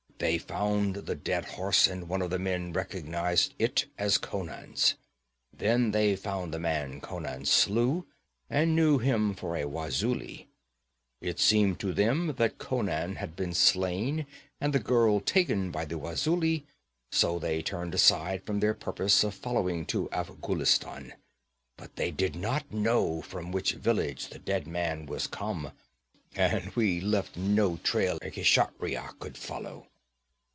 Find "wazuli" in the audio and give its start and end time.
9.65-10.47, 15.97-16.67